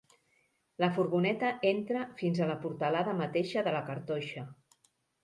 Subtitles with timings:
[0.83, 4.47] La furgoneta entra fins a la portalada mateixa de la cartoixa.